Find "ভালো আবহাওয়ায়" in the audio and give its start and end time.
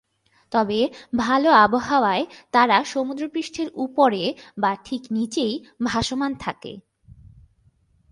1.15-2.25